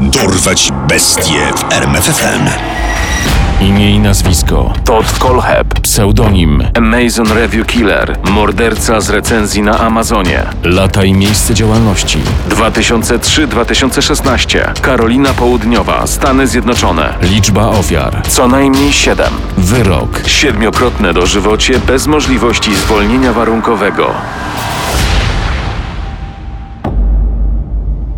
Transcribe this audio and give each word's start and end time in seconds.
Dorwać 0.00 0.72
bestie 0.88 1.52
w 1.56 1.72
RMFFM. 1.72 2.48
Imię 3.60 3.90
i 3.90 3.98
nazwisko 3.98 4.72
Todd 4.84 5.18
Colheb, 5.18 5.80
pseudonim 5.80 6.62
Amazon 6.76 7.32
Review 7.32 7.66
Killer, 7.66 8.18
morderca 8.30 9.00
z 9.00 9.10
recenzji 9.10 9.62
na 9.62 9.78
Amazonie. 9.78 10.42
Lata 10.64 11.04
i 11.04 11.12
miejsce 11.12 11.54
działalności 11.54 12.18
2003-2016, 12.48 14.80
Karolina 14.80 15.34
Południowa, 15.34 16.06
Stany 16.06 16.46
Zjednoczone. 16.46 17.14
Liczba 17.22 17.68
ofiar 17.68 18.22
co 18.28 18.48
najmniej 18.48 18.92
7. 18.92 19.26
Wyrok 19.56 20.22
siedmiokrotne 20.26 21.14
dożywocie 21.14 21.78
bez 21.78 22.06
możliwości 22.06 22.74
zwolnienia 22.74 23.32
warunkowego. 23.32 24.14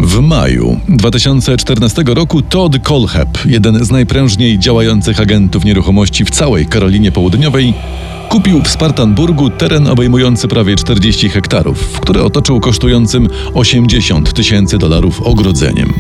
W 0.03 0.21
maju 0.21 0.81
2014 0.89 2.03
roku 2.07 2.43
Todd 2.43 2.79
Colheb, 2.83 3.39
jeden 3.45 3.85
z 3.85 3.91
najprężniej 3.91 4.59
działających 4.59 5.21
agentów 5.21 5.65
nieruchomości 5.65 6.25
w 6.25 6.31
całej 6.31 6.67
Karolinie 6.67 7.13
Południowej, 7.13 7.75
kupił 8.29 8.63
w 8.63 8.69
Spartanburgu 8.69 9.51
teren 9.51 9.87
obejmujący 9.87 10.49
prawie 10.49 10.77
40 10.77 11.29
hektarów, 11.29 12.01
który 12.01 12.23
otoczył 12.23 12.61
kosztującym 12.61 13.29
80 13.55 14.33
tysięcy 14.33 14.79
dolarów 14.79 15.23
ogrodzeniem. 15.23 15.93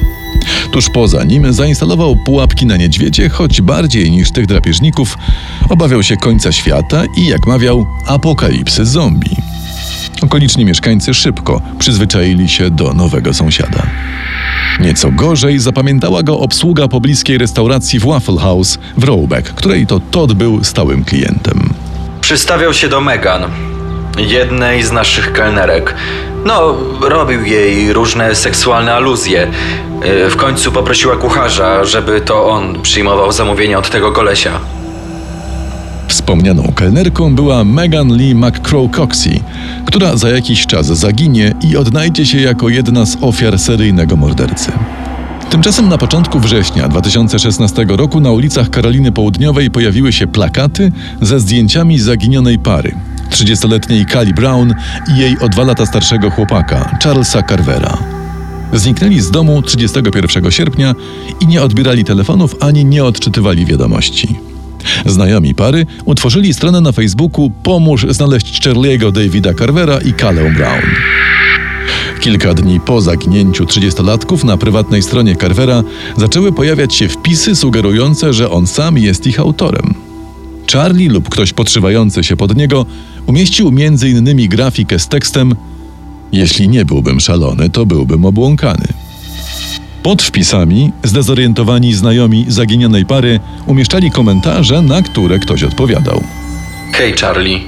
Tuż 0.72 0.90
poza 0.94 1.24
nim 1.24 1.52
zainstalował 1.52 2.16
pułapki 2.16 2.66
na 2.66 2.76
niedźwiedzie, 2.76 3.28
choć 3.28 3.60
bardziej 3.60 4.10
niż 4.10 4.32
tych 4.32 4.46
drapieżników 4.46 5.18
obawiał 5.68 6.02
się 6.02 6.16
końca 6.16 6.52
świata 6.52 7.04
i, 7.16 7.26
jak 7.26 7.46
mawiał, 7.46 7.86
apokalipsy 8.06 8.86
zombie. 8.86 9.39
Okoliczni 10.22 10.64
mieszkańcy 10.64 11.14
szybko 11.14 11.60
przyzwyczaili 11.78 12.48
się 12.48 12.70
do 12.70 12.92
nowego 12.92 13.34
sąsiada. 13.34 13.82
Nieco 14.80 15.10
gorzej 15.10 15.58
zapamiętała 15.58 16.22
go 16.22 16.38
obsługa 16.40 16.88
pobliskiej 16.88 17.38
restauracji 17.38 17.98
w 17.98 18.04
Waffle 18.04 18.38
House 18.40 18.78
w 18.96 19.04
Roebuck, 19.04 19.42
której 19.42 19.86
to 19.86 20.00
Todd 20.10 20.32
był 20.32 20.64
stałym 20.64 21.04
klientem. 21.04 21.74
Przystawiał 22.20 22.74
się 22.74 22.88
do 22.88 23.00
Megan, 23.00 23.42
jednej 24.18 24.82
z 24.82 24.92
naszych 24.92 25.32
kelnerek. 25.32 25.94
No, 26.44 26.74
robił 27.00 27.44
jej 27.44 27.92
różne 27.92 28.34
seksualne 28.34 28.94
aluzje. 28.94 29.46
Yy, 30.04 30.30
W 30.30 30.36
końcu 30.36 30.72
poprosiła 30.72 31.16
kucharza, 31.16 31.84
żeby 31.84 32.20
to 32.20 32.48
on 32.48 32.82
przyjmował 32.82 33.32
zamówienia 33.32 33.78
od 33.78 33.90
tego 33.90 34.12
kolesia. 34.12 34.50
Wspomnianą 36.30 36.72
kelnerką 36.74 37.34
była 37.34 37.64
Megan 37.64 38.16
Lee 38.16 38.34
McCrow 38.34 38.90
Coxey, 38.90 39.40
która 39.86 40.16
za 40.16 40.28
jakiś 40.28 40.66
czas 40.66 40.86
zaginie 40.86 41.54
i 41.70 41.76
odnajdzie 41.76 42.26
się 42.26 42.40
jako 42.40 42.68
jedna 42.68 43.06
z 43.06 43.16
ofiar 43.20 43.58
seryjnego 43.58 44.16
mordercy. 44.16 44.72
Tymczasem 45.50 45.88
na 45.88 45.98
początku 45.98 46.40
września 46.40 46.88
2016 46.88 47.86
roku 47.88 48.20
na 48.20 48.30
ulicach 48.30 48.70
Karoliny 48.70 49.12
Południowej 49.12 49.70
pojawiły 49.70 50.12
się 50.12 50.26
plakaty 50.26 50.92
ze 51.20 51.40
zdjęciami 51.40 51.98
zaginionej 51.98 52.58
pary. 52.58 52.94
30-letniej 53.30 54.06
Kali 54.06 54.34
Brown 54.34 54.74
i 55.14 55.18
jej 55.18 55.38
o 55.38 55.48
dwa 55.48 55.64
lata 55.64 55.86
starszego 55.86 56.30
chłopaka, 56.30 56.98
Charlesa 57.02 57.42
Carvera. 57.42 57.98
Zniknęli 58.72 59.20
z 59.20 59.30
domu 59.30 59.62
31 59.62 60.50
sierpnia 60.50 60.94
i 61.40 61.46
nie 61.46 61.62
odbierali 61.62 62.04
telefonów 62.04 62.56
ani 62.60 62.84
nie 62.84 63.04
odczytywali 63.04 63.66
wiadomości. 63.66 64.49
Znajomi 65.06 65.54
pary 65.54 65.86
utworzyli 66.04 66.54
stronę 66.54 66.80
na 66.80 66.92
Facebooku 66.92 67.50
Pomóż 67.62 68.06
znaleźć 68.08 68.60
Charlie'ego 68.66 69.12
Davida 69.12 69.54
Carvera 69.54 69.98
i 69.98 70.12
Kalę 70.12 70.50
Brown. 70.56 70.82
Kilka 72.20 72.54
dni 72.54 72.80
po 72.80 73.00
zaginięciu 73.00 73.64
30-latków 73.64 74.44
na 74.44 74.56
prywatnej 74.56 75.02
stronie 75.02 75.36
Carvera 75.36 75.82
zaczęły 76.16 76.52
pojawiać 76.52 76.94
się 76.94 77.08
wpisy 77.08 77.56
sugerujące, 77.56 78.32
że 78.32 78.50
on 78.50 78.66
sam 78.66 78.98
jest 78.98 79.26
ich 79.26 79.40
autorem. 79.40 79.94
Charlie 80.72 81.08
lub 81.08 81.28
ktoś 81.28 81.52
podszywający 81.52 82.24
się 82.24 82.36
pod 82.36 82.56
niego 82.56 82.86
umieścił 83.26 83.68
m.in. 83.68 84.48
grafikę 84.48 84.98
z 84.98 85.08
tekstem 85.08 85.54
Jeśli 86.32 86.68
nie 86.68 86.84
byłbym 86.84 87.20
szalony, 87.20 87.70
to 87.70 87.86
byłbym 87.86 88.24
obłąkany. 88.24 88.86
Pod 90.02 90.22
wpisami 90.22 90.92
zdezorientowani 91.04 91.94
znajomi 91.94 92.44
zaginionej 92.48 93.06
pary 93.06 93.40
umieszczali 93.66 94.10
komentarze, 94.10 94.82
na 94.82 95.02
które 95.02 95.38
ktoś 95.38 95.62
odpowiadał. 95.62 96.22
Hej 96.92 97.14
Charlie, 97.14 97.60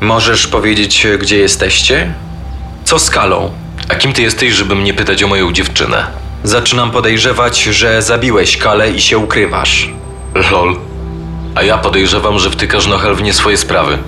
możesz 0.00 0.46
powiedzieć, 0.46 1.06
gdzie 1.20 1.38
jesteście? 1.38 2.14
Co 2.84 2.98
z 2.98 3.10
Kalą? 3.10 3.50
A 3.88 3.94
kim 3.94 4.12
ty 4.12 4.22
jesteś, 4.22 4.52
żeby 4.54 4.74
mnie 4.74 4.94
pytać 4.94 5.22
o 5.22 5.28
moją 5.28 5.52
dziewczynę? 5.52 6.06
Zaczynam 6.44 6.90
podejrzewać, 6.90 7.62
że 7.62 8.02
zabiłeś 8.02 8.56
Kalę 8.56 8.90
i 8.90 9.00
się 9.00 9.18
ukrywasz. 9.18 9.90
Lol. 10.50 10.76
A 11.54 11.62
ja 11.62 11.78
podejrzewam, 11.78 12.38
że 12.38 12.50
wtykasz 12.50 12.86
nochel 12.86 13.14
w 13.14 13.22
nie 13.22 13.32
swoje 13.32 13.56
sprawy. 13.56 13.98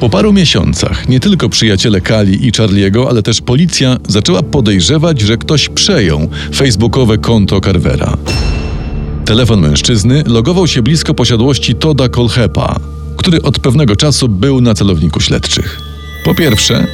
Po 0.00 0.08
paru 0.08 0.32
miesiącach 0.32 1.08
nie 1.08 1.20
tylko 1.20 1.48
przyjaciele 1.48 2.00
Kali 2.00 2.46
i 2.46 2.52
Charliego, 2.52 3.10
ale 3.10 3.22
też 3.22 3.40
policja 3.40 3.96
zaczęła 4.08 4.42
podejrzewać, 4.42 5.20
że 5.20 5.36
ktoś 5.36 5.68
przejął 5.68 6.28
facebookowe 6.54 7.18
konto 7.18 7.60
Carvera. 7.60 8.16
Telefon 9.24 9.60
mężczyzny 9.60 10.22
logował 10.26 10.66
się 10.66 10.82
blisko 10.82 11.14
posiadłości 11.14 11.74
Toda 11.74 12.08
Colhepa, 12.08 12.80
który 13.16 13.42
od 13.42 13.58
pewnego 13.58 13.96
czasu 13.96 14.28
był 14.28 14.60
na 14.60 14.74
celowniku 14.74 15.20
śledczych. 15.20 15.80
Po 16.24 16.34
pierwsze, 16.34 16.86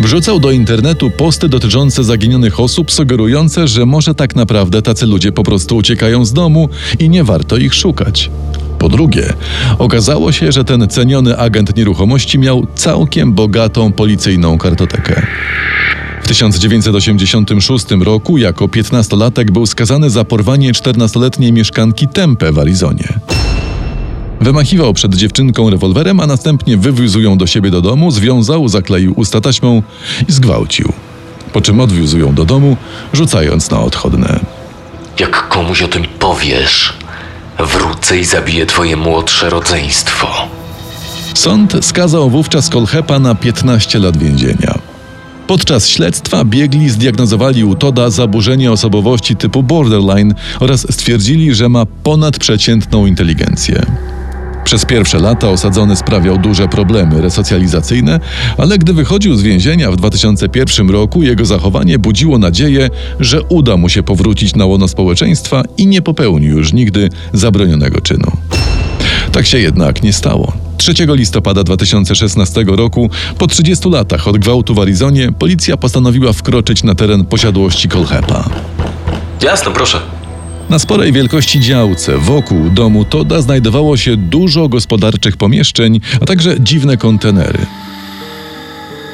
wrzucał 0.00 0.40
do 0.40 0.50
internetu 0.50 1.10
posty 1.10 1.48
dotyczące 1.48 2.04
zaginionych 2.04 2.60
osób, 2.60 2.92
sugerujące, 2.92 3.68
że 3.68 3.86
może 3.86 4.14
tak 4.14 4.36
naprawdę 4.36 4.82
tacy 4.82 5.06
ludzie 5.06 5.32
po 5.32 5.42
prostu 5.42 5.76
uciekają 5.76 6.24
z 6.24 6.32
domu 6.32 6.68
i 6.98 7.08
nie 7.08 7.24
warto 7.24 7.56
ich 7.56 7.74
szukać. 7.74 8.30
Po 8.78 8.88
drugie, 8.88 9.32
okazało 9.78 10.32
się, 10.32 10.52
że 10.52 10.64
ten 10.64 10.88
ceniony 10.88 11.38
agent 11.38 11.76
nieruchomości 11.76 12.38
miał 12.38 12.66
całkiem 12.74 13.32
bogatą 13.32 13.92
policyjną 13.92 14.58
kartotekę. 14.58 15.26
W 16.22 16.28
1986 16.28 17.86
roku 18.00 18.38
jako 18.38 18.66
15-latek 18.66 19.50
był 19.50 19.66
skazany 19.66 20.10
za 20.10 20.24
porwanie 20.24 20.72
14-letniej 20.72 21.52
mieszkanki 21.52 22.08
Tempe 22.08 22.52
w 22.52 22.58
Arizonie. 22.58 23.08
Wymachiwał 24.40 24.94
przed 24.94 25.14
dziewczynką 25.14 25.70
rewolwerem, 25.70 26.20
a 26.20 26.26
następnie 26.26 26.76
wywiózł 26.76 27.20
ją 27.20 27.38
do 27.38 27.46
siebie 27.46 27.70
do 27.70 27.80
domu, 27.80 28.10
związał, 28.10 28.68
zakleił 28.68 29.12
usta 29.16 29.40
taśmą 29.40 29.82
i 30.28 30.32
zgwałcił. 30.32 30.92
Po 31.52 31.60
czym 31.60 31.80
odwiózł 31.80 32.18
ją 32.18 32.34
do 32.34 32.44
domu, 32.44 32.76
rzucając 33.12 33.70
na 33.70 33.80
odchodne. 33.80 34.40
Jak 35.20 35.48
komuś 35.48 35.82
o 35.82 35.88
tym 35.88 36.04
powiesz, 36.18 36.92
wrócę 37.58 38.18
i 38.18 38.24
zabiję 38.24 38.66
twoje 38.66 38.96
młodsze 38.96 39.50
rodzeństwo. 39.50 40.26
Sąd 41.34 41.76
skazał 41.80 42.30
wówczas 42.30 42.68
Kolhepa 42.68 43.18
na 43.18 43.34
15 43.34 43.98
lat 43.98 44.16
więzienia. 44.16 44.78
Podczas 45.46 45.88
śledztwa 45.88 46.44
biegli 46.44 46.90
zdiagnozowali 46.90 47.64
u 47.64 47.74
Toda 47.74 48.10
zaburzenie 48.10 48.72
osobowości 48.72 49.36
typu 49.36 49.62
borderline 49.62 50.34
oraz 50.60 50.86
stwierdzili, 50.92 51.54
że 51.54 51.68
ma 51.68 51.86
ponadprzeciętną 51.86 53.06
inteligencję. 53.06 53.82
Przez 54.68 54.84
pierwsze 54.84 55.18
lata 55.18 55.50
osadzony 55.50 55.96
sprawiał 55.96 56.38
duże 56.38 56.68
problemy 56.68 57.20
resocjalizacyjne, 57.20 58.20
ale 58.58 58.78
gdy 58.78 58.92
wychodził 58.92 59.34
z 59.34 59.42
więzienia 59.42 59.90
w 59.90 59.96
2001 59.96 60.90
roku, 60.90 61.22
jego 61.22 61.44
zachowanie 61.44 61.98
budziło 61.98 62.38
nadzieję, 62.38 62.90
że 63.20 63.42
uda 63.42 63.76
mu 63.76 63.88
się 63.88 64.02
powrócić 64.02 64.54
na 64.54 64.66
łono 64.66 64.88
społeczeństwa 64.88 65.62
i 65.76 65.86
nie 65.86 66.02
popełni 66.02 66.46
już 66.46 66.72
nigdy 66.72 67.08
zabronionego 67.32 68.00
czynu. 68.00 68.32
Tak 69.32 69.46
się 69.46 69.58
jednak 69.58 70.02
nie 70.02 70.12
stało. 70.12 70.52
3 70.76 70.92
listopada 71.08 71.64
2016 71.64 72.64
roku, 72.66 73.10
po 73.38 73.46
30 73.46 73.88
latach 73.90 74.28
od 74.28 74.38
gwałtu 74.38 74.74
w 74.74 74.78
Arizonie, 74.78 75.32
policja 75.38 75.76
postanowiła 75.76 76.32
wkroczyć 76.32 76.82
na 76.82 76.94
teren 76.94 77.24
posiadłości 77.24 77.88
Colhepa. 77.88 78.44
Jasno, 79.42 79.70
proszę. 79.70 80.17
Na 80.70 80.78
sporej 80.78 81.12
wielkości 81.12 81.60
działce 81.60 82.18
wokół 82.18 82.70
domu 82.70 83.04
Toda 83.04 83.40
znajdowało 83.40 83.96
się 83.96 84.16
dużo 84.16 84.68
gospodarczych 84.68 85.36
pomieszczeń, 85.36 86.00
a 86.20 86.26
także 86.26 86.60
dziwne 86.60 86.96
kontenery. 86.96 87.58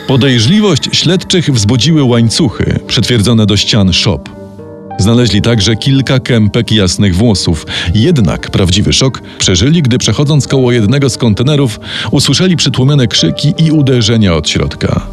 Podejrzliwość 0.07 0.89
śledczych 0.93 1.51
wzbudziły 1.53 2.05
łańcuchy 2.05 2.81
przytwierdzone 2.87 3.47
do 3.47 3.57
ścian 3.57 3.93
shop. 3.93 4.21
Znaleźli 4.99 5.43
także 5.43 5.77
kilka 5.77 6.21
kępek 6.21 6.73
jasnych 6.73 7.17
włosów. 7.17 7.67
Jednak 7.95 8.51
prawdziwy 8.51 8.93
szok 8.93 9.23
przeżyli, 9.39 9.83
gdy 9.83 9.99
przechodząc 9.99 10.49
koło 10.49 10.73
jednego 10.73 11.11
z 11.11 11.17
kontenerów 11.17 11.81
usłyszeli 12.11 12.57
przytłumione 12.57 13.07
krzyki 13.07 13.55
i 13.59 13.71
uderzenia 13.71 14.35
od 14.35 14.49
środka. 14.49 15.07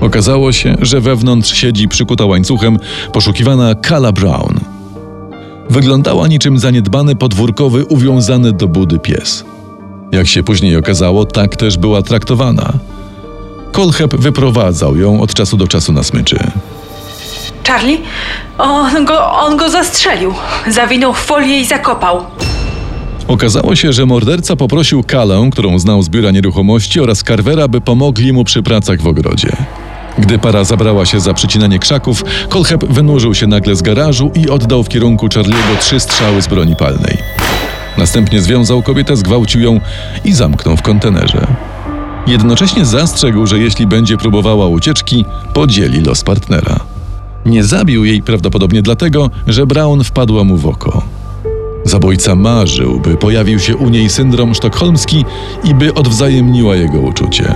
Okazało 0.00 0.52
się, 0.52 0.76
że 0.80 1.00
wewnątrz 1.00 1.54
siedzi 1.54 1.88
przykuta 1.88 2.24
łańcuchem 2.24 2.78
poszukiwana 3.12 3.74
Kala 3.74 4.12
Brown. 4.12 4.60
Wyglądała 5.76 6.28
niczym 6.28 6.58
zaniedbany 6.58 7.16
podwórkowy 7.16 7.84
uwiązany 7.84 8.52
do 8.52 8.68
budy 8.68 8.98
pies. 8.98 9.44
Jak 10.12 10.26
się 10.26 10.42
później 10.42 10.76
okazało, 10.76 11.24
tak 11.24 11.56
też 11.56 11.78
była 11.78 12.02
traktowana. 12.02 12.72
Kolcheb 13.72 14.16
wyprowadzał 14.16 14.96
ją 14.96 15.20
od 15.20 15.34
czasu 15.34 15.56
do 15.56 15.68
czasu 15.68 15.92
na 15.92 16.02
smyczy. 16.02 16.38
Charlie? 17.68 17.98
On 18.58 19.04
go, 19.04 19.32
on 19.32 19.56
go 19.56 19.70
zastrzelił. 19.70 20.34
Zawinął 20.70 21.12
w 21.12 21.18
folię 21.18 21.60
i 21.60 21.64
zakopał. 21.64 22.24
Okazało 23.28 23.76
się, 23.76 23.92
że 23.92 24.06
morderca 24.06 24.56
poprosił 24.56 25.02
Kalę, 25.02 25.48
którą 25.52 25.78
znał 25.78 26.02
z 26.02 26.08
biura 26.08 26.30
nieruchomości, 26.30 27.00
oraz 27.00 27.22
Carvera, 27.22 27.68
by 27.68 27.80
pomogli 27.80 28.32
mu 28.32 28.44
przy 28.44 28.62
pracach 28.62 29.00
w 29.00 29.06
ogrodzie. 29.06 29.56
Gdy 30.18 30.38
para 30.38 30.64
zabrała 30.64 31.06
się 31.06 31.20
za 31.20 31.34
przycinanie 31.34 31.78
krzaków, 31.78 32.24
Kolcheb 32.48 32.84
wynurzył 32.84 33.34
się 33.34 33.46
nagle 33.46 33.76
z 33.76 33.82
garażu 33.82 34.30
i 34.34 34.50
oddał 34.50 34.84
w 34.84 34.88
kierunku 34.88 35.28
Charliego 35.34 35.76
trzy 35.80 36.00
strzały 36.00 36.42
z 36.42 36.46
broni 36.46 36.76
palnej. 36.76 37.18
Następnie 37.98 38.40
związał 38.40 38.82
kobietę, 38.82 39.16
zgwałcił 39.16 39.60
ją 39.60 39.80
i 40.24 40.32
zamknął 40.32 40.76
w 40.76 40.82
kontenerze. 40.82 41.46
Jednocześnie 42.26 42.84
zastrzegł, 42.84 43.46
że 43.46 43.58
jeśli 43.58 43.86
będzie 43.86 44.16
próbowała 44.16 44.66
ucieczki, 44.66 45.24
podzieli 45.54 46.00
los 46.00 46.24
partnera. 46.24 46.80
Nie 47.46 47.64
zabił 47.64 48.04
jej 48.04 48.22
prawdopodobnie 48.22 48.82
dlatego, 48.82 49.30
że 49.46 49.66
Brown 49.66 50.04
wpadła 50.04 50.44
mu 50.44 50.56
w 50.56 50.66
oko. 50.66 51.02
Zabójca 51.84 52.34
marzył, 52.34 53.00
by 53.00 53.16
pojawił 53.16 53.58
się 53.58 53.76
u 53.76 53.88
niej 53.88 54.10
syndrom 54.10 54.54
sztokholmski 54.54 55.24
i 55.64 55.74
by 55.74 55.94
odwzajemniła 55.94 56.76
jego 56.76 56.98
uczucie. 56.98 57.54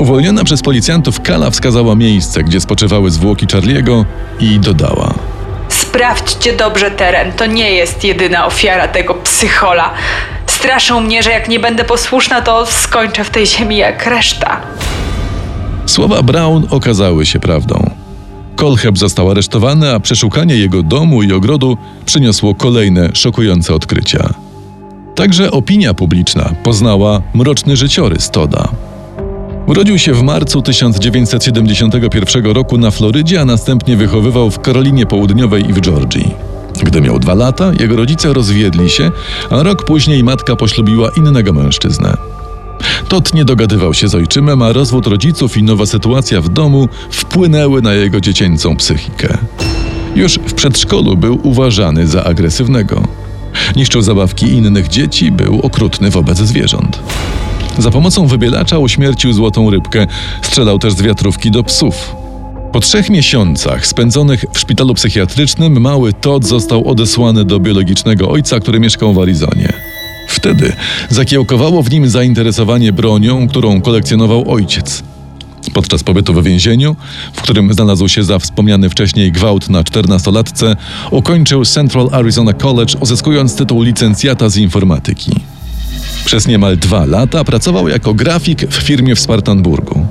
Uwolniona 0.00 0.44
przez 0.44 0.62
policjantów 0.62 1.20
Kala 1.20 1.50
wskazała 1.50 1.94
miejsce, 1.94 2.44
gdzie 2.44 2.60
spoczywały 2.60 3.10
zwłoki 3.10 3.46
Charliego 3.52 4.04
i 4.40 4.60
dodała. 4.60 5.14
Sprawdźcie 5.68 6.56
dobrze 6.56 6.90
teren. 6.90 7.32
To 7.32 7.46
nie 7.46 7.70
jest 7.70 8.04
jedyna 8.04 8.46
ofiara 8.46 8.88
tego 8.88 9.14
psychola. 9.14 9.90
Straszą 10.46 11.00
mnie, 11.00 11.22
że 11.22 11.30
jak 11.30 11.48
nie 11.48 11.60
będę 11.60 11.84
posłuszna, 11.84 12.42
to 12.42 12.66
skończę 12.66 13.24
w 13.24 13.30
tej 13.30 13.46
ziemi 13.46 13.76
jak 13.76 14.06
reszta. 14.06 14.60
Słowa 15.86 16.22
Brown 16.22 16.66
okazały 16.70 17.26
się 17.26 17.40
prawdą. 17.40 17.90
Kolcheb 18.56 18.98
został 18.98 19.30
aresztowany, 19.30 19.94
a 19.94 20.00
przeszukanie 20.00 20.56
jego 20.56 20.82
domu 20.82 21.22
i 21.22 21.32
ogrodu 21.32 21.76
przyniosło 22.06 22.54
kolejne 22.54 23.08
szokujące 23.12 23.74
odkrycia. 23.74 24.34
Także 25.14 25.50
opinia 25.50 25.94
publiczna 25.94 26.50
poznała 26.62 27.22
mroczny 27.34 27.76
życiorys 27.76 28.30
Toda. 28.30 28.89
Urodził 29.70 29.98
się 29.98 30.14
w 30.14 30.22
marcu 30.22 30.62
1971 30.62 32.44
roku 32.44 32.78
na 32.78 32.90
Florydzie, 32.90 33.40
a 33.40 33.44
następnie 33.44 33.96
wychowywał 33.96 34.50
w 34.50 34.60
Karolinie 34.60 35.06
Południowej 35.06 35.70
i 35.70 35.72
w 35.72 35.80
Georgii. 35.80 36.34
Gdy 36.82 37.00
miał 37.00 37.18
dwa 37.18 37.34
lata, 37.34 37.72
jego 37.80 37.96
rodzice 37.96 38.32
rozwiedli 38.32 38.90
się, 38.90 39.10
a 39.50 39.62
rok 39.62 39.84
później 39.84 40.24
matka 40.24 40.56
poślubiła 40.56 41.10
innego 41.16 41.52
mężczyznę. 41.52 42.16
Tot 43.08 43.34
nie 43.34 43.44
dogadywał 43.44 43.94
się 43.94 44.08
z 44.08 44.14
ojczymem, 44.14 44.62
a 44.62 44.72
rozwód 44.72 45.06
rodziców 45.06 45.56
i 45.56 45.62
nowa 45.62 45.86
sytuacja 45.86 46.40
w 46.40 46.48
domu 46.48 46.88
wpłynęły 47.10 47.82
na 47.82 47.92
jego 47.92 48.20
dziecięcą 48.20 48.76
psychikę. 48.76 49.38
Już 50.16 50.34
w 50.34 50.54
przedszkolu 50.54 51.16
był 51.16 51.40
uważany 51.42 52.06
za 52.06 52.24
agresywnego. 52.24 53.02
Niszczył 53.76 54.02
zabawki 54.02 54.46
innych 54.46 54.88
dzieci, 54.88 55.32
był 55.32 55.60
okrutny 55.60 56.10
wobec 56.10 56.38
zwierząt. 56.38 57.02
Za 57.78 57.90
pomocą 57.90 58.26
wybielacza 58.26 58.78
uśmiercił 58.78 59.32
złotą 59.32 59.70
rybkę, 59.70 60.06
strzelał 60.42 60.78
też 60.78 60.92
z 60.92 61.02
wiatrówki 61.02 61.50
do 61.50 61.64
psów. 61.64 62.16
Po 62.72 62.80
trzech 62.80 63.10
miesiącach 63.10 63.86
spędzonych 63.86 64.44
w 64.52 64.58
szpitalu 64.58 64.94
psychiatrycznym 64.94 65.80
mały 65.80 66.12
Todd 66.12 66.46
został 66.46 66.88
odesłany 66.88 67.44
do 67.44 67.60
biologicznego 67.60 68.28
ojca, 68.28 68.60
który 68.60 68.80
mieszkał 68.80 69.14
w 69.14 69.18
Arizonie. 69.18 69.72
Wtedy 70.28 70.72
zakiełkowało 71.08 71.82
w 71.82 71.90
nim 71.90 72.08
zainteresowanie 72.08 72.92
bronią, 72.92 73.48
którą 73.48 73.80
kolekcjonował 73.80 74.50
ojciec. 74.50 75.02
Podczas 75.74 76.02
pobytu 76.02 76.34
w 76.34 76.44
więzieniu, 76.44 76.96
w 77.32 77.42
którym 77.42 77.72
znalazł 77.72 78.08
się 78.08 78.22
za 78.22 78.38
wspomniany 78.38 78.90
wcześniej 78.90 79.32
gwałt 79.32 79.70
na 79.70 79.82
14-latce, 79.82 80.76
ukończył 81.10 81.64
Central 81.64 82.08
Arizona 82.12 82.52
College, 82.52 82.98
uzyskując 83.00 83.54
tytuł 83.54 83.82
licencjata 83.82 84.48
z 84.48 84.56
informatyki. 84.56 85.30
Przez 86.24 86.46
niemal 86.46 86.76
dwa 86.76 87.04
lata 87.04 87.44
pracował 87.44 87.88
jako 87.88 88.14
grafik 88.14 88.66
w 88.70 88.74
firmie 88.74 89.14
w 89.14 89.20
Spartanburgu. 89.20 90.06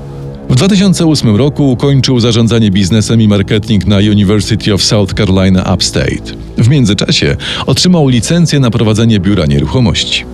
W 0.49 0.55
2008 0.55 1.35
roku 1.35 1.71
ukończył 1.71 2.19
zarządzanie 2.19 2.71
biznesem 2.71 3.21
i 3.21 3.27
marketing 3.27 3.85
na 3.85 3.97
University 3.97 4.73
of 4.73 4.83
South 4.83 5.13
Carolina 5.13 5.73
Upstate. 5.73 6.33
W 6.57 6.69
międzyczasie 6.69 7.35
otrzymał 7.65 8.07
licencję 8.07 8.59
na 8.59 8.71
prowadzenie 8.71 9.19
biura 9.19 9.45
nieruchomości. 9.45 10.25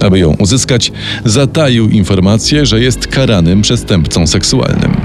Aby 0.00 0.18
ją 0.18 0.34
uzyskać, 0.38 0.92
zataił 1.24 1.88
informację, 1.88 2.66
że 2.66 2.80
jest 2.80 3.06
karanym 3.06 3.62
przestępcą 3.62 4.26
seksualnym. 4.26 4.96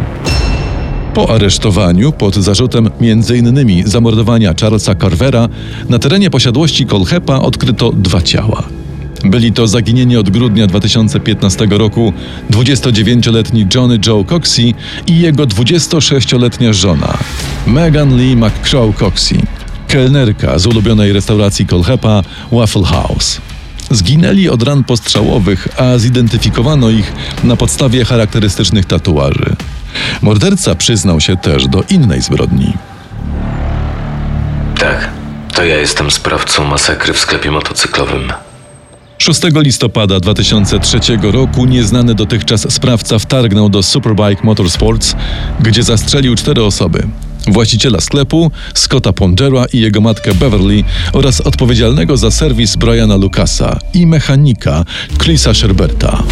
Po 1.13 1.29
aresztowaniu 1.29 2.11
pod 2.11 2.35
zarzutem 2.35 2.89
m.in. 3.01 3.83
zamordowania 3.85 4.53
Charlesa 4.61 4.95
Carvera 4.95 5.49
na 5.89 5.99
terenie 5.99 6.29
posiadłości 6.29 6.85
Kolchepa 6.85 7.39
odkryto 7.39 7.91
dwa 7.91 8.21
ciała. 8.21 8.78
Byli 9.23 9.53
to 9.53 9.67
zaginienie 9.67 10.19
od 10.19 10.29
grudnia 10.29 10.67
2015 10.67 11.67
roku 11.69 12.13
29-letni 12.51 13.67
Johnny 13.75 13.99
Joe 14.07 14.23
Coxey 14.23 14.73
i 15.07 15.19
jego 15.19 15.43
26-letnia 15.43 16.73
żona 16.73 17.17
Megan 17.67 18.17
Lee 18.17 18.35
McCrow 18.35 18.95
Coxey, 18.95 19.41
kelnerka 19.87 20.59
z 20.59 20.65
ulubionej 20.65 21.13
restauracji 21.13 21.65
Kolchepa 21.65 22.23
Waffle 22.51 22.83
House. 22.83 23.41
Zginęli 23.91 24.49
od 24.49 24.63
ran 24.63 24.83
postrzałowych, 24.83 25.67
a 25.77 25.97
zidentyfikowano 25.97 26.89
ich 26.89 27.13
na 27.43 27.55
podstawie 27.55 28.05
charakterystycznych 28.05 28.85
tatuaży. 28.85 29.55
Morderca 30.21 30.75
przyznał 30.75 31.19
się 31.19 31.37
też 31.37 31.67
do 31.67 31.83
innej 31.89 32.21
zbrodni. 32.21 32.73
Tak, 34.79 35.09
to 35.53 35.65
ja 35.65 35.77
jestem 35.77 36.11
sprawcą 36.11 36.63
masakry 36.63 37.13
w 37.13 37.19
sklepie 37.19 37.51
motocyklowym. 37.51 38.31
6 39.19 39.41
listopada 39.55 40.19
2003 40.19 40.99
roku 41.21 41.65
nieznany 41.65 42.15
dotychczas 42.15 42.73
sprawca 42.73 43.19
wtargnął 43.19 43.69
do 43.69 43.83
Superbike 43.83 44.43
Motorsports, 44.43 45.15
gdzie 45.59 45.83
zastrzelił 45.83 46.35
cztery 46.35 46.63
osoby. 46.63 47.07
Właściciela 47.47 48.01
sklepu, 48.01 48.51
Scotta 48.73 49.13
Pondera 49.13 49.65
i 49.73 49.79
jego 49.79 50.01
matkę 50.01 50.35
Beverly 50.35 50.83
oraz 51.13 51.41
odpowiedzialnego 51.41 52.17
za 52.17 52.31
serwis 52.31 52.75
Briana 52.75 53.15
Lucasa 53.15 53.79
i 53.93 54.07
mechanika 54.07 54.85
Chrisa 55.23 55.53
Sherberta. 55.53 56.23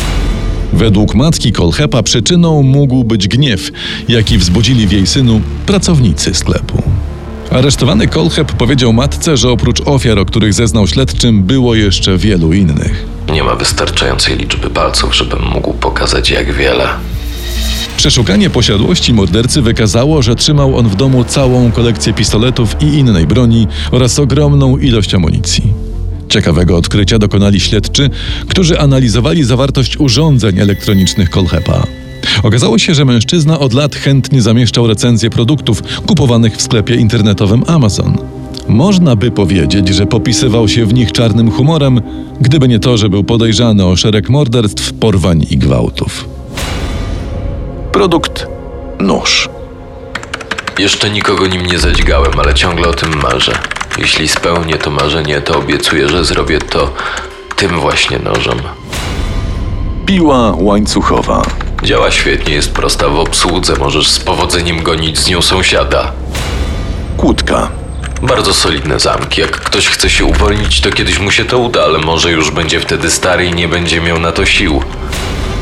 Według 0.73 1.15
matki 1.15 1.51
Kolchepa 1.51 2.03
przyczyną 2.03 2.63
mógł 2.63 3.03
być 3.03 3.27
gniew, 3.27 3.71
jaki 4.09 4.37
wzbudzili 4.37 4.87
w 4.87 4.91
jej 4.91 5.07
synu 5.07 5.41
pracownicy 5.65 6.33
sklepu. 6.33 6.96
Aresztowany 7.57 8.07
Kolchep 8.07 8.51
powiedział 8.51 8.93
matce, 8.93 9.37
że 9.37 9.49
oprócz 9.49 9.81
ofiar, 9.85 10.19
o 10.19 10.25
których 10.25 10.53
zeznał 10.53 10.87
śledczym, 10.87 11.43
było 11.43 11.75
jeszcze 11.75 12.17
wielu 12.17 12.53
innych. 12.53 13.05
Nie 13.33 13.43
ma 13.43 13.55
wystarczającej 13.55 14.37
liczby 14.37 14.69
palców, 14.69 15.15
żebym 15.15 15.41
mógł 15.53 15.73
pokazać 15.73 16.29
jak 16.29 16.53
wiele. 16.53 16.87
Przeszukanie 17.97 18.49
posiadłości 18.49 19.13
mordercy 19.13 19.61
wykazało, 19.61 20.21
że 20.21 20.35
trzymał 20.35 20.77
on 20.77 20.89
w 20.89 20.95
domu 20.95 21.23
całą 21.23 21.71
kolekcję 21.71 22.13
pistoletów 22.13 22.81
i 22.81 22.85
innej 22.85 23.27
broni 23.27 23.67
oraz 23.91 24.19
ogromną 24.19 24.77
ilość 24.77 25.13
amunicji. 25.13 25.73
Ciekawego 26.29 26.77
odkrycia 26.77 27.19
dokonali 27.19 27.59
śledczy, 27.59 28.09
którzy 28.47 28.79
analizowali 28.79 29.43
zawartość 29.43 29.97
urządzeń 29.97 30.59
elektronicznych 30.59 31.29
Kolchepa. 31.29 31.87
Okazało 32.43 32.77
się, 32.77 32.93
że 32.93 33.05
mężczyzna 33.05 33.59
od 33.59 33.73
lat 33.73 33.95
chętnie 33.95 34.41
zamieszczał 34.41 34.87
recenzje 34.87 35.29
produktów 35.29 35.83
kupowanych 36.07 36.57
w 36.57 36.61
sklepie 36.61 36.95
internetowym 36.95 37.63
Amazon. 37.67 38.17
Można 38.67 39.15
by 39.15 39.31
powiedzieć, 39.31 39.87
że 39.87 40.05
popisywał 40.05 40.67
się 40.67 40.85
w 40.85 40.93
nich 40.93 41.11
czarnym 41.11 41.51
humorem, 41.51 42.01
gdyby 42.41 42.67
nie 42.67 42.79
to, 42.79 42.97
że 42.97 43.09
był 43.09 43.23
podejrzany 43.23 43.85
o 43.85 43.95
szereg 43.95 44.29
morderstw, 44.29 44.93
porwań 44.93 45.45
i 45.49 45.57
gwałtów. 45.57 46.25
Produkt 47.91 48.47
nóż. 48.99 49.49
Jeszcze 50.79 51.09
nikogo 51.09 51.47
nim 51.47 51.65
nie 51.65 51.79
zadźgałem, 51.79 52.39
ale 52.39 52.53
ciągle 52.53 52.87
o 52.87 52.93
tym 52.93 53.21
marzę. 53.21 53.59
Jeśli 53.97 54.27
spełnię 54.27 54.77
to 54.77 54.91
marzenie, 54.91 55.41
to 55.41 55.59
obiecuję, 55.59 56.09
że 56.09 56.25
zrobię 56.25 56.59
to 56.59 56.93
tym 57.55 57.79
właśnie 57.79 58.19
nożem. 58.19 58.57
Piła 60.05 60.53
łańcuchowa. 60.59 61.66
Działa 61.83 62.11
świetnie, 62.11 62.53
jest 62.53 62.71
prosta 62.71 63.09
w 63.09 63.19
obsłudze, 63.19 63.73
możesz 63.79 64.07
z 64.07 64.19
powodzeniem 64.19 64.83
gonić 64.83 65.19
z 65.19 65.27
nią 65.27 65.41
sąsiada. 65.41 66.11
Kłódka. 67.17 67.69
Bardzo 68.21 68.53
solidne 68.53 68.99
zamki. 68.99 69.41
Jak 69.41 69.51
ktoś 69.51 69.87
chce 69.87 70.09
się 70.09 70.25
uwolnić, 70.25 70.81
to 70.81 70.91
kiedyś 70.91 71.19
mu 71.19 71.31
się 71.31 71.45
to 71.45 71.57
uda, 71.59 71.83
ale 71.83 71.99
może 71.99 72.31
już 72.31 72.51
będzie 72.51 72.79
wtedy 72.79 73.11
stary 73.11 73.45
i 73.45 73.53
nie 73.53 73.67
będzie 73.67 74.01
miał 74.01 74.19
na 74.19 74.31
to 74.31 74.45
sił. 74.45 74.81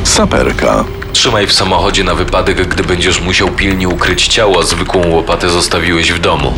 Saperka. 0.03 0.85
Trzymaj 1.13 1.47
w 1.47 1.53
samochodzie 1.53 2.03
na 2.03 2.15
wypadek, 2.15 2.67
gdy 2.67 2.83
będziesz 2.83 3.21
musiał 3.21 3.49
pilnie 3.49 3.89
ukryć 3.89 4.27
ciało, 4.27 4.59
a 4.59 4.63
zwykłą 4.63 5.07
łopatę 5.07 5.49
zostawiłeś 5.49 6.11
w 6.11 6.19
domu. 6.19 6.53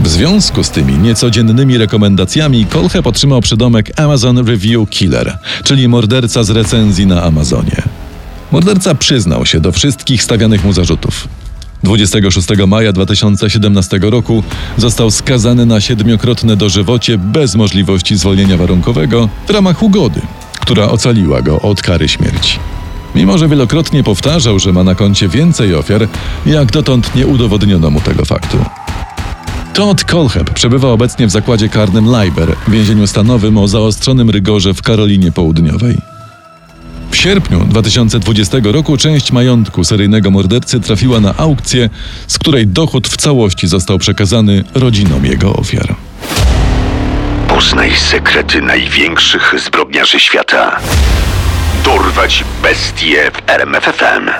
W 0.00 0.08
związku 0.08 0.64
z 0.64 0.70
tymi 0.70 0.98
niecodziennymi 0.98 1.78
rekomendacjami 1.78 2.66
Kolcheb 2.66 3.06
otrzymał 3.06 3.40
przydomek 3.40 4.00
Amazon 4.00 4.48
Review 4.48 4.90
Killer, 4.90 5.38
czyli 5.64 5.88
morderca 5.88 6.44
z 6.44 6.50
recenzji 6.50 7.06
na 7.06 7.22
Amazonie. 7.22 7.97
Morderca 8.52 8.94
przyznał 8.94 9.46
się 9.46 9.60
do 9.60 9.72
wszystkich 9.72 10.22
stawianych 10.22 10.64
mu 10.64 10.72
zarzutów. 10.72 11.28
26 11.82 12.48
maja 12.66 12.92
2017 12.92 13.98
roku 14.02 14.42
został 14.76 15.10
skazany 15.10 15.66
na 15.66 15.80
siedmiokrotne 15.80 16.56
dożywocie 16.56 17.18
bez 17.18 17.54
możliwości 17.54 18.16
zwolnienia 18.16 18.56
warunkowego 18.56 19.28
w 19.46 19.50
ramach 19.50 19.82
ugody, 19.82 20.20
która 20.60 20.88
ocaliła 20.88 21.42
go 21.42 21.60
od 21.60 21.82
kary 21.82 22.08
śmierci. 22.08 22.58
Mimo, 23.14 23.38
że 23.38 23.48
wielokrotnie 23.48 24.02
powtarzał, 24.02 24.58
że 24.58 24.72
ma 24.72 24.84
na 24.84 24.94
koncie 24.94 25.28
więcej 25.28 25.74
ofiar, 25.74 26.08
jak 26.46 26.72
dotąd 26.72 27.14
nie 27.14 27.26
udowodniono 27.26 27.90
mu 27.90 28.00
tego 28.00 28.24
faktu. 28.24 28.58
Todd 29.74 30.04
Kolcheb 30.04 30.50
przebywa 30.50 30.88
obecnie 30.88 31.26
w 31.26 31.30
zakładzie 31.30 31.68
karnym 31.68 32.04
Liber, 32.04 32.56
więzieniu 32.68 33.06
stanowym 33.06 33.58
o 33.58 33.68
zaostrzonym 33.68 34.30
rygorze 34.30 34.74
w 34.74 34.82
Karolinie 34.82 35.32
Południowej. 35.32 36.07
W 37.10 37.16
sierpniu 37.16 37.64
2020 37.64 38.58
roku 38.62 38.96
część 38.96 39.32
majątku 39.32 39.84
seryjnego 39.84 40.30
mordercy 40.30 40.80
trafiła 40.80 41.20
na 41.20 41.36
aukcję, 41.36 41.90
z 42.26 42.38
której 42.38 42.66
dochód 42.66 43.08
w 43.08 43.16
całości 43.16 43.66
został 43.66 43.98
przekazany 43.98 44.64
rodzinom 44.74 45.24
jego 45.24 45.52
ofiar. 45.52 45.94
Poznaj 47.48 47.96
sekrety 47.96 48.62
największych 48.62 49.54
zbrodniarzy 49.58 50.20
świata. 50.20 50.80
Dorwać 51.84 52.44
bestie 52.62 53.30
w 53.30 53.50
RMFFM. 53.50 54.30